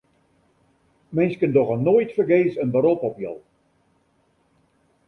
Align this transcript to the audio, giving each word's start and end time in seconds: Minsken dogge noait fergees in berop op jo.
Minsken 1.15 1.51
dogge 1.53 1.77
noait 1.85 2.15
fergees 2.15 2.55
in 2.63 2.69
berop 2.73 3.01
op 3.09 3.15
jo. 3.23 3.33